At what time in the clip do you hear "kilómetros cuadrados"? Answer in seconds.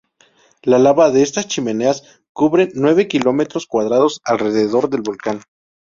3.07-4.19